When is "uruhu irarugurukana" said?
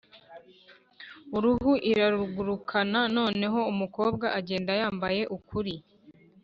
1.37-2.99